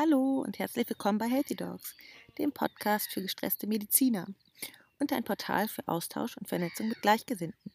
Hallo 0.00 0.44
und 0.46 0.60
herzlich 0.60 0.88
willkommen 0.88 1.18
bei 1.18 1.26
Healthy 1.26 1.56
Dogs, 1.56 1.96
dem 2.38 2.52
Podcast 2.52 3.10
für 3.10 3.20
gestresste 3.20 3.66
Mediziner 3.66 4.28
und 5.00 5.12
ein 5.12 5.24
Portal 5.24 5.66
für 5.66 5.88
Austausch 5.88 6.36
und 6.36 6.48
Vernetzung 6.48 6.88
mit 6.88 7.02
Gleichgesinnten. 7.02 7.72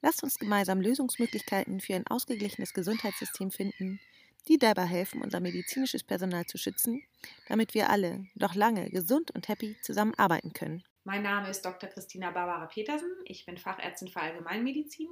Lasst 0.00 0.22
uns 0.22 0.38
gemeinsam 0.38 0.80
Lösungsmöglichkeiten 0.80 1.80
für 1.80 1.94
ein 1.94 2.06
ausgeglichenes 2.06 2.72
Gesundheitssystem 2.72 3.50
finden, 3.50 4.00
die 4.48 4.58
dabei 4.58 4.86
helfen, 4.86 5.20
unser 5.20 5.40
medizinisches 5.40 6.02
Personal 6.02 6.46
zu 6.46 6.56
schützen, 6.56 7.02
damit 7.48 7.74
wir 7.74 7.90
alle 7.90 8.24
noch 8.34 8.54
lange 8.54 8.88
gesund 8.88 9.30
und 9.32 9.46
happy 9.48 9.76
zusammenarbeiten 9.82 10.54
können. 10.54 10.82
Mein 11.04 11.22
Name 11.22 11.50
ist 11.50 11.66
Dr. 11.66 11.90
Christina 11.90 12.30
Barbara 12.30 12.64
Petersen. 12.64 13.10
Ich 13.26 13.44
bin 13.44 13.58
Fachärztin 13.58 14.08
für 14.08 14.22
Allgemeinmedizin, 14.22 15.10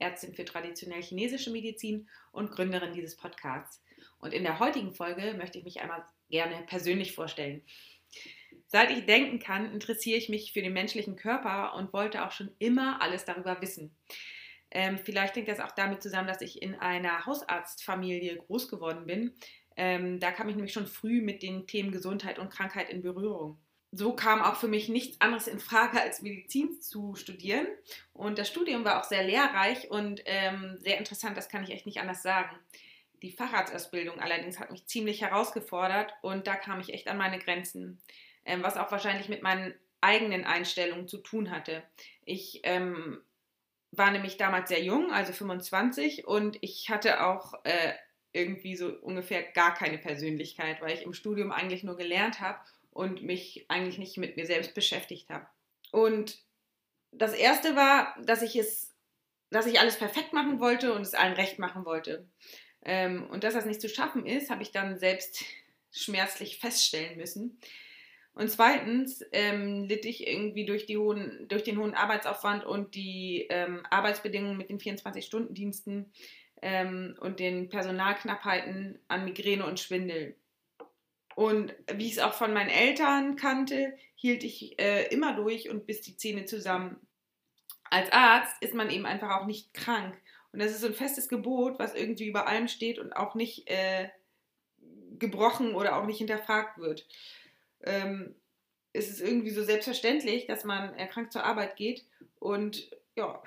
Ärztin 0.00 0.34
für 0.34 0.44
traditionell 0.44 1.04
chinesische 1.04 1.52
Medizin 1.52 2.08
und 2.32 2.50
Gründerin 2.50 2.92
dieses 2.92 3.16
Podcasts. 3.16 3.80
Und 4.18 4.32
in 4.32 4.42
der 4.42 4.58
heutigen 4.58 4.92
Folge 4.92 5.34
möchte 5.34 5.58
ich 5.58 5.64
mich 5.64 5.80
einmal 5.80 6.04
gerne 6.30 6.64
persönlich 6.66 7.14
vorstellen. 7.14 7.62
Seit 8.66 8.90
ich 8.90 9.06
denken 9.06 9.38
kann, 9.38 9.72
interessiere 9.72 10.18
ich 10.18 10.28
mich 10.28 10.52
für 10.52 10.62
den 10.62 10.72
menschlichen 10.72 11.16
Körper 11.16 11.74
und 11.74 11.92
wollte 11.92 12.24
auch 12.24 12.32
schon 12.32 12.50
immer 12.58 13.00
alles 13.00 13.24
darüber 13.24 13.60
wissen. 13.60 13.94
Ähm, 14.70 14.98
vielleicht 14.98 15.36
hängt 15.36 15.48
das 15.48 15.60
auch 15.60 15.70
damit 15.70 16.02
zusammen, 16.02 16.26
dass 16.26 16.40
ich 16.40 16.60
in 16.60 16.74
einer 16.74 17.24
Hausarztfamilie 17.24 18.36
groß 18.36 18.68
geworden 18.68 19.06
bin. 19.06 19.32
Ähm, 19.76 20.18
da 20.18 20.32
kam 20.32 20.48
ich 20.48 20.56
nämlich 20.56 20.72
schon 20.72 20.86
früh 20.86 21.20
mit 21.20 21.42
den 21.42 21.66
Themen 21.66 21.92
Gesundheit 21.92 22.38
und 22.38 22.50
Krankheit 22.50 22.90
in 22.90 23.02
Berührung. 23.02 23.58
So 23.92 24.14
kam 24.14 24.42
auch 24.42 24.56
für 24.56 24.68
mich 24.68 24.88
nichts 24.88 25.20
anderes 25.20 25.46
in 25.46 25.60
Frage, 25.60 26.00
als 26.00 26.20
Medizin 26.20 26.80
zu 26.80 27.14
studieren. 27.14 27.66
Und 28.12 28.38
das 28.38 28.48
Studium 28.48 28.84
war 28.84 29.00
auch 29.00 29.04
sehr 29.04 29.22
lehrreich 29.22 29.90
und 29.90 30.22
ähm, 30.24 30.76
sehr 30.80 30.98
interessant, 30.98 31.36
das 31.36 31.48
kann 31.48 31.62
ich 31.62 31.70
echt 31.70 31.86
nicht 31.86 32.00
anders 32.00 32.22
sagen. 32.22 32.54
Die 33.22 33.32
Facharztausbildung 33.32 34.20
allerdings 34.20 34.58
hat 34.58 34.70
mich 34.70 34.86
ziemlich 34.86 35.22
herausgefordert 35.22 36.14
und 36.22 36.46
da 36.46 36.54
kam 36.54 36.80
ich 36.80 36.92
echt 36.92 37.08
an 37.08 37.16
meine 37.16 37.38
Grenzen, 37.38 38.00
ähm, 38.44 38.62
was 38.62 38.76
auch 38.76 38.90
wahrscheinlich 38.90 39.28
mit 39.28 39.42
meinen 39.42 39.74
eigenen 40.00 40.44
Einstellungen 40.44 41.08
zu 41.08 41.18
tun 41.18 41.50
hatte. 41.50 41.82
Ich 42.24 42.60
ähm, 42.64 43.22
war 43.90 44.10
nämlich 44.10 44.36
damals 44.36 44.68
sehr 44.68 44.82
jung, 44.82 45.10
also 45.12 45.32
25, 45.32 46.26
und 46.26 46.58
ich 46.60 46.90
hatte 46.90 47.24
auch 47.24 47.54
äh, 47.64 47.94
irgendwie 48.32 48.76
so 48.76 48.88
ungefähr 48.88 49.42
gar 49.42 49.74
keine 49.74 49.98
Persönlichkeit, 49.98 50.80
weil 50.80 50.92
ich 50.92 51.02
im 51.02 51.14
Studium 51.14 51.50
eigentlich 51.50 51.82
nur 51.82 51.96
gelernt 51.96 52.40
habe 52.40 52.58
und 52.90 53.22
mich 53.22 53.64
eigentlich 53.68 53.98
nicht 53.98 54.16
mit 54.18 54.36
mir 54.36 54.46
selbst 54.46 54.74
beschäftigt 54.74 55.30
habe. 55.30 55.46
Und 55.90 56.38
das 57.12 57.32
erste 57.32 57.76
war, 57.76 58.14
dass 58.22 58.42
ich 58.42 58.56
es, 58.56 58.94
dass 59.50 59.66
ich 59.66 59.80
alles 59.80 59.96
perfekt 59.96 60.32
machen 60.32 60.60
wollte 60.60 60.92
und 60.92 61.02
es 61.02 61.14
allen 61.14 61.34
recht 61.34 61.58
machen 61.58 61.84
wollte. 61.84 62.28
Ähm, 62.88 63.26
und 63.30 63.42
dass 63.42 63.54
das 63.54 63.66
nicht 63.66 63.80
zu 63.80 63.88
schaffen 63.88 64.24
ist, 64.24 64.48
habe 64.48 64.62
ich 64.62 64.70
dann 64.70 64.96
selbst 64.96 65.44
schmerzlich 65.90 66.58
feststellen 66.58 67.18
müssen. 67.18 67.58
Und 68.32 68.50
zweitens 68.50 69.24
ähm, 69.32 69.84
litt 69.84 70.04
ich 70.04 70.26
irgendwie 70.26 70.66
durch, 70.66 70.86
hohen, 70.90 71.48
durch 71.48 71.64
den 71.64 71.78
hohen 71.78 71.94
Arbeitsaufwand 71.94 72.64
und 72.64 72.94
die 72.94 73.46
ähm, 73.48 73.84
Arbeitsbedingungen 73.90 74.58
mit 74.58 74.68
den 74.68 74.78
24-Stunden-Diensten 74.78 76.12
ähm, 76.62 77.16
und 77.18 77.40
den 77.40 77.70
Personalknappheiten 77.70 78.98
an 79.08 79.24
Migräne 79.24 79.66
und 79.66 79.80
Schwindel. 79.80 80.36
Und 81.34 81.74
wie 81.92 82.06
ich 82.06 82.12
es 82.12 82.18
auch 82.18 82.34
von 82.34 82.52
meinen 82.52 82.70
Eltern 82.70 83.36
kannte, 83.36 83.96
hielt 84.14 84.44
ich 84.44 84.78
äh, 84.78 85.06
immer 85.08 85.34
durch 85.34 85.70
und 85.70 85.86
bis 85.86 86.02
die 86.02 86.16
Zähne 86.16 86.44
zusammen. 86.44 87.00
Als 87.90 88.12
Arzt 88.12 88.62
ist 88.62 88.74
man 88.74 88.90
eben 88.90 89.06
einfach 89.06 89.40
auch 89.40 89.46
nicht 89.46 89.74
krank. 89.74 90.16
Und 90.56 90.62
das 90.62 90.72
ist 90.72 90.80
so 90.80 90.86
ein 90.86 90.94
festes 90.94 91.28
Gebot, 91.28 91.78
was 91.78 91.94
irgendwie 91.94 92.26
über 92.28 92.48
allem 92.48 92.66
steht 92.66 92.98
und 92.98 93.12
auch 93.12 93.34
nicht 93.34 93.68
äh, 93.68 94.08
gebrochen 95.18 95.74
oder 95.74 95.98
auch 95.98 96.06
nicht 96.06 96.16
hinterfragt 96.16 96.78
wird. 96.78 97.06
Ähm, 97.82 98.34
es 98.94 99.10
ist 99.10 99.20
irgendwie 99.20 99.50
so 99.50 99.62
selbstverständlich, 99.62 100.46
dass 100.46 100.64
man 100.64 100.94
erkrankt 100.94 101.34
zur 101.34 101.44
Arbeit 101.44 101.76
geht. 101.76 102.06
Und 102.40 102.90
ja, 103.16 103.42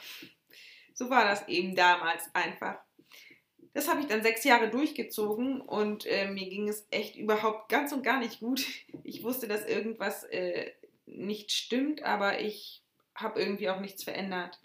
so 0.93 1.09
war 1.09 1.25
das 1.25 1.47
eben 1.47 1.73
damals 1.73 2.29
einfach. 2.35 2.77
Das 3.73 3.87
habe 3.87 4.01
ich 4.01 4.05
dann 4.05 4.21
sechs 4.21 4.43
Jahre 4.43 4.69
durchgezogen 4.69 5.61
und 5.61 6.05
äh, 6.05 6.29
mir 6.29 6.47
ging 6.47 6.69
es 6.69 6.85
echt 6.91 7.15
überhaupt 7.15 7.69
ganz 7.69 7.91
und 7.91 8.03
gar 8.03 8.19
nicht 8.19 8.39
gut. 8.39 8.63
Ich 9.03 9.23
wusste, 9.23 9.47
dass 9.47 9.65
irgendwas 9.65 10.25
äh, 10.25 10.73
nicht 11.07 11.51
stimmt, 11.53 12.03
aber 12.03 12.39
ich 12.39 12.83
habe 13.15 13.41
irgendwie 13.41 13.71
auch 13.71 13.79
nichts 13.79 14.03
verändert 14.03 14.59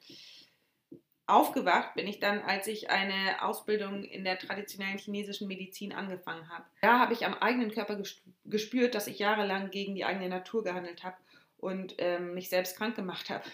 aufgewacht 1.26 1.94
bin 1.94 2.06
ich 2.06 2.20
dann, 2.20 2.40
als 2.40 2.66
ich 2.66 2.90
eine 2.90 3.42
Ausbildung 3.42 4.04
in 4.04 4.24
der 4.24 4.38
traditionellen 4.38 4.98
chinesischen 4.98 5.48
Medizin 5.48 5.92
angefangen 5.92 6.48
habe. 6.48 6.64
Da 6.82 6.98
habe 6.98 7.14
ich 7.14 7.24
am 7.24 7.34
eigenen 7.34 7.70
Körper 7.70 8.00
gespürt, 8.44 8.94
dass 8.94 9.06
ich 9.06 9.18
jahrelang 9.18 9.70
gegen 9.70 9.94
die 9.94 10.04
eigene 10.04 10.28
Natur 10.28 10.64
gehandelt 10.64 11.02
habe 11.02 11.16
und 11.56 11.94
ähm, 11.98 12.34
mich 12.34 12.50
selbst 12.50 12.76
krank 12.76 12.94
gemacht 12.94 13.30
habe. 13.30 13.44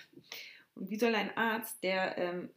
Und 0.75 0.91
wie 0.91 0.99
soll 0.99 1.15
ein 1.15 1.37
Arzt, 1.37 1.83
der 1.85 2.19
ähm, 2.19 2.51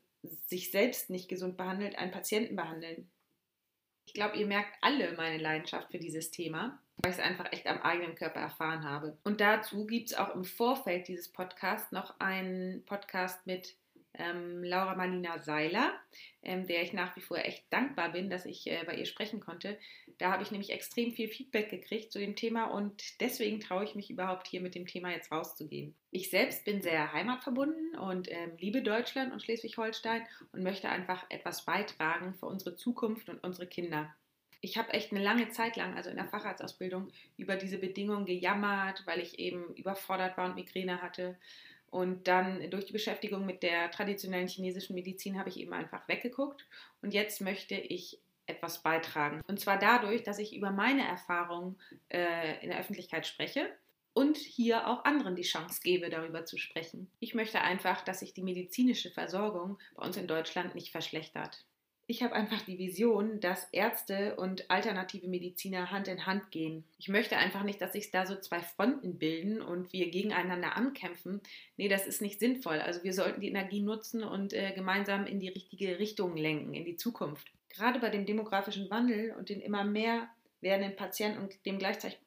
sich 0.47 0.71
selbst 0.71 1.09
nicht 1.09 1.29
gesund 1.29 1.57
behandelt, 1.57 1.97
einen 1.97 2.11
Patienten 2.11 2.55
behandeln? 2.55 3.09
Ich 4.05 4.13
glaube, 4.13 4.37
ihr 4.37 4.47
merkt 4.47 4.75
alle 4.81 5.13
meine 5.13 5.37
Leidenschaft 5.37 5.91
für 5.91 5.99
dieses 5.99 6.31
Thema, 6.31 6.79
weil 6.97 7.11
ich 7.11 7.17
es 7.17 7.23
einfach 7.23 7.51
echt 7.51 7.67
am 7.67 7.81
eigenen 7.81 8.15
Körper 8.15 8.39
erfahren 8.39 8.83
habe. 8.83 9.17
Und 9.23 9.41
dazu 9.41 9.85
gibt 9.85 10.09
es 10.09 10.17
auch 10.17 10.33
im 10.35 10.43
Vorfeld 10.43 11.07
dieses 11.07 11.29
Podcasts 11.29 11.91
noch 11.91 12.19
einen 12.19 12.83
Podcast 12.85 13.45
mit 13.45 13.75
ähm, 14.15 14.63
Laura 14.63 14.95
Marlina 14.95 15.39
Seiler, 15.39 15.93
ähm, 16.41 16.67
der 16.67 16.83
ich 16.83 16.93
nach 16.93 17.15
wie 17.15 17.21
vor 17.21 17.37
echt 17.37 17.65
dankbar 17.69 18.11
bin, 18.11 18.29
dass 18.29 18.45
ich 18.45 18.67
äh, 18.67 18.83
bei 18.85 18.95
ihr 18.95 19.05
sprechen 19.05 19.39
konnte. 19.39 19.77
Da 20.17 20.31
habe 20.31 20.43
ich 20.43 20.51
nämlich 20.51 20.71
extrem 20.71 21.13
viel 21.13 21.27
Feedback 21.27 21.69
gekriegt 21.69 22.11
zu 22.11 22.19
dem 22.19 22.35
Thema 22.35 22.65
und 22.65 23.19
deswegen 23.19 23.59
traue 23.59 23.83
ich 23.83 23.95
mich 23.95 24.09
überhaupt 24.09 24.47
hier 24.47 24.61
mit 24.61 24.75
dem 24.75 24.85
Thema 24.85 25.11
jetzt 25.11 25.31
rauszugehen. 25.31 25.95
Ich 26.11 26.29
selbst 26.29 26.65
bin 26.65 26.81
sehr 26.81 27.11
heimatverbunden 27.13 27.95
und 27.97 28.31
ähm, 28.31 28.51
liebe 28.59 28.81
Deutschland 28.81 29.33
und 29.33 29.41
Schleswig-Holstein 29.41 30.23
und 30.51 30.63
möchte 30.63 30.89
einfach 30.89 31.25
etwas 31.29 31.65
beitragen 31.65 32.33
für 32.35 32.45
unsere 32.45 32.75
Zukunft 32.75 33.29
und 33.29 33.43
unsere 33.43 33.67
Kinder 33.67 34.13
ich 34.63 34.77
habe 34.77 34.93
echt 34.93 35.11
eine 35.11 35.21
lange 35.21 35.49
Zeit 35.49 35.75
lang, 35.75 35.97
also 35.97 36.09
in 36.09 36.15
der 36.15 36.25
Facharztausbildung, 36.25 37.11
über 37.35 37.57
diese 37.57 37.77
Bedingungen 37.77 38.25
gejammert, 38.25 39.03
weil 39.05 39.19
ich 39.19 39.37
eben 39.37 39.75
überfordert 39.75 40.37
war 40.37 40.45
und 40.45 40.55
Migräne 40.55 41.01
hatte. 41.01 41.35
Und 41.93 42.27
dann 42.27 42.71
durch 42.71 42.85
die 42.85 42.91
Beschäftigung 42.91 43.45
mit 43.45 43.61
der 43.61 43.91
traditionellen 43.91 44.47
chinesischen 44.47 44.95
Medizin 44.95 45.37
habe 45.37 45.49
ich 45.49 45.59
eben 45.59 45.73
einfach 45.73 46.07
weggeguckt. 46.07 46.65
Und 47.03 47.13
jetzt 47.13 47.39
möchte 47.39 47.75
ich 47.75 48.19
etwas 48.47 48.81
beitragen. 48.81 49.41
Und 49.47 49.59
zwar 49.59 49.77
dadurch, 49.77 50.23
dass 50.23 50.39
ich 50.39 50.55
über 50.55 50.71
meine 50.71 51.07
Erfahrungen 51.07 51.77
äh, 52.09 52.59
in 52.63 52.71
der 52.71 52.79
Öffentlichkeit 52.79 53.27
spreche 53.27 53.69
und 54.13 54.37
hier 54.37 54.87
auch 54.87 55.05
anderen 55.05 55.35
die 55.35 55.43
Chance 55.43 55.81
gebe, 55.83 56.09
darüber 56.09 56.45
zu 56.45 56.57
sprechen. 56.57 57.11
Ich 57.19 57.35
möchte 57.35 57.61
einfach, 57.61 58.01
dass 58.01 58.21
sich 58.21 58.33
die 58.33 58.41
medizinische 58.41 59.11
Versorgung 59.11 59.77
bei 59.93 60.03
uns 60.03 60.17
in 60.17 60.25
Deutschland 60.25 60.73
nicht 60.73 60.91
verschlechtert. 60.91 61.63
Ich 62.05 62.21
habe 62.21 62.35
einfach 62.35 62.61
die 62.63 62.77
Vision, 62.77 63.39
dass 63.39 63.69
Ärzte 63.71 64.35
und 64.35 64.69
alternative 64.69 65.27
Mediziner 65.27 65.89
Hand 65.89 66.09
in 66.09 66.25
Hand 66.25 66.51
gehen. 66.51 66.83
Ich 66.97 67.07
möchte 67.07 67.37
einfach 67.37 67.63
nicht, 67.63 67.79
dass 67.79 67.93
sich 67.93 68.11
da 68.11 68.25
so 68.25 68.35
zwei 68.35 68.59
Fronten 68.61 69.17
bilden 69.17 69.61
und 69.61 69.93
wir 69.93 70.11
gegeneinander 70.11 70.75
ankämpfen. 70.75 71.39
Nee, 71.77 71.87
das 71.87 72.05
ist 72.05 72.21
nicht 72.21 72.41
sinnvoll. 72.41 72.79
Also 72.79 73.03
wir 73.05 73.13
sollten 73.13 73.39
die 73.39 73.47
Energie 73.47 73.81
nutzen 73.81 74.21
und 74.21 74.51
äh, 74.51 74.73
gemeinsam 74.73 75.25
in 75.25 75.39
die 75.39 75.47
richtige 75.47 75.97
Richtung 75.97 76.35
lenken, 76.35 76.73
in 76.73 76.83
die 76.83 76.97
Zukunft. 76.97 77.47
Gerade 77.69 77.99
bei 77.99 78.09
dem 78.09 78.25
demografischen 78.25 78.89
Wandel 78.89 79.33
und 79.37 79.47
den 79.47 79.61
immer 79.61 79.85
mehr 79.85 80.27
werdenden 80.59 80.97
Patienten 80.97 81.39
und 81.39 81.65
dem 81.65 81.79
gleichzeitig 81.79 82.19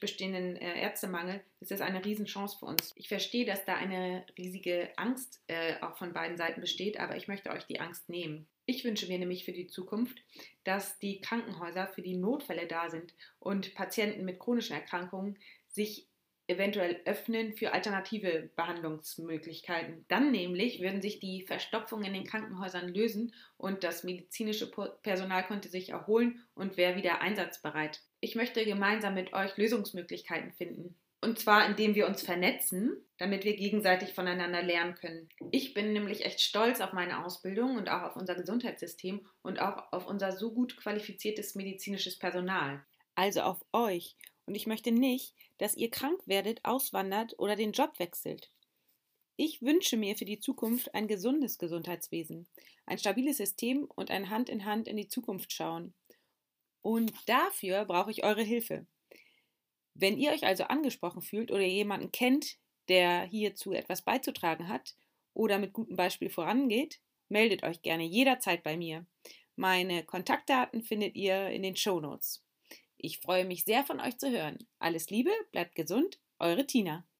bestehenden 0.00 0.56
äh, 0.56 0.80
Ärztemangel 0.80 1.40
ist 1.60 1.70
das 1.70 1.80
eine 1.80 2.04
Riesenchance 2.04 2.56
für 2.58 2.66
uns. 2.66 2.92
Ich 2.94 3.08
verstehe, 3.08 3.44
dass 3.44 3.64
da 3.64 3.74
eine 3.74 4.24
riesige 4.38 4.90
Angst 4.96 5.42
äh, 5.48 5.74
auch 5.80 5.96
von 5.96 6.12
beiden 6.12 6.36
Seiten 6.36 6.60
besteht, 6.60 7.00
aber 7.00 7.16
ich 7.16 7.28
möchte 7.28 7.50
euch 7.50 7.66
die 7.66 7.80
Angst 7.80 8.08
nehmen. 8.08 8.46
Ich 8.64 8.84
wünsche 8.84 9.08
mir 9.08 9.18
nämlich 9.18 9.44
für 9.44 9.52
die 9.52 9.66
Zukunft, 9.66 10.22
dass 10.64 10.98
die 10.98 11.20
Krankenhäuser 11.20 11.88
für 11.88 12.02
die 12.02 12.16
Notfälle 12.16 12.66
da 12.66 12.90
sind 12.90 13.14
und 13.40 13.74
Patienten 13.74 14.24
mit 14.24 14.38
chronischen 14.38 14.76
Erkrankungen 14.76 15.36
sich 15.68 16.06
eventuell 16.54 17.00
öffnen 17.04 17.52
für 17.52 17.72
alternative 17.72 18.50
Behandlungsmöglichkeiten. 18.56 20.04
Dann 20.08 20.30
nämlich 20.30 20.80
würden 20.80 21.02
sich 21.02 21.20
die 21.20 21.44
Verstopfungen 21.46 22.06
in 22.06 22.14
den 22.14 22.26
Krankenhäusern 22.26 22.88
lösen 22.88 23.34
und 23.56 23.84
das 23.84 24.04
medizinische 24.04 24.70
Personal 25.02 25.46
könnte 25.46 25.68
sich 25.68 25.90
erholen 25.90 26.44
und 26.54 26.76
wäre 26.76 26.96
wieder 26.96 27.20
einsatzbereit. 27.20 28.00
Ich 28.20 28.34
möchte 28.34 28.64
gemeinsam 28.64 29.14
mit 29.14 29.32
euch 29.32 29.56
Lösungsmöglichkeiten 29.56 30.52
finden. 30.52 30.94
Und 31.24 31.38
zwar, 31.38 31.68
indem 31.68 31.94
wir 31.94 32.08
uns 32.08 32.22
vernetzen, 32.22 32.96
damit 33.16 33.44
wir 33.44 33.54
gegenseitig 33.54 34.12
voneinander 34.12 34.60
lernen 34.60 34.96
können. 34.96 35.28
Ich 35.52 35.72
bin 35.72 35.92
nämlich 35.92 36.24
echt 36.24 36.40
stolz 36.40 36.80
auf 36.80 36.92
meine 36.92 37.24
Ausbildung 37.24 37.76
und 37.76 37.88
auch 37.88 38.02
auf 38.02 38.16
unser 38.16 38.34
Gesundheitssystem 38.34 39.24
und 39.42 39.60
auch 39.60 39.92
auf 39.92 40.08
unser 40.08 40.32
so 40.32 40.52
gut 40.52 40.76
qualifiziertes 40.76 41.54
medizinisches 41.54 42.18
Personal. 42.18 42.84
Also 43.14 43.42
auf 43.42 43.64
euch. 43.72 44.16
Und 44.52 44.56
ich 44.56 44.66
möchte 44.66 44.92
nicht, 44.92 45.34
dass 45.56 45.78
ihr 45.78 45.90
krank 45.90 46.20
werdet, 46.26 46.62
auswandert 46.62 47.38
oder 47.38 47.56
den 47.56 47.72
Job 47.72 47.98
wechselt. 47.98 48.50
Ich 49.36 49.62
wünsche 49.62 49.96
mir 49.96 50.14
für 50.14 50.26
die 50.26 50.40
Zukunft 50.40 50.94
ein 50.94 51.08
gesundes 51.08 51.56
Gesundheitswesen, 51.56 52.46
ein 52.84 52.98
stabiles 52.98 53.38
System 53.38 53.84
und 53.94 54.10
ein 54.10 54.28
Hand 54.28 54.50
in 54.50 54.66
Hand 54.66 54.88
in 54.88 54.98
die 54.98 55.08
Zukunft 55.08 55.54
schauen. 55.54 55.94
Und 56.82 57.14
dafür 57.24 57.86
brauche 57.86 58.10
ich 58.10 58.24
eure 58.24 58.42
Hilfe. 58.42 58.84
Wenn 59.94 60.18
ihr 60.18 60.32
euch 60.32 60.44
also 60.44 60.64
angesprochen 60.64 61.22
fühlt 61.22 61.50
oder 61.50 61.62
jemanden 61.62 62.12
kennt, 62.12 62.58
der 62.88 63.22
hierzu 63.22 63.72
etwas 63.72 64.02
beizutragen 64.02 64.68
hat 64.68 64.96
oder 65.32 65.58
mit 65.58 65.72
gutem 65.72 65.96
Beispiel 65.96 66.28
vorangeht, 66.28 67.00
meldet 67.30 67.62
euch 67.62 67.80
gerne 67.80 68.04
jederzeit 68.04 68.62
bei 68.62 68.76
mir. 68.76 69.06
Meine 69.56 70.04
Kontaktdaten 70.04 70.82
findet 70.82 71.14
ihr 71.14 71.48
in 71.48 71.62
den 71.62 71.74
Show 71.74 72.00
Notes. 72.00 72.41
Ich 73.04 73.18
freue 73.18 73.44
mich 73.44 73.64
sehr 73.64 73.84
von 73.84 74.00
euch 74.00 74.16
zu 74.16 74.30
hören. 74.30 74.56
Alles 74.78 75.10
Liebe, 75.10 75.30
bleibt 75.50 75.74
gesund, 75.74 76.18
eure 76.38 76.66
Tina. 76.66 77.04